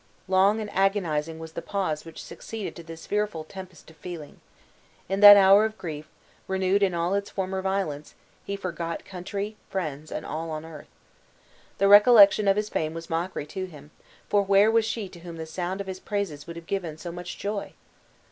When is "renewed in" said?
6.47-6.95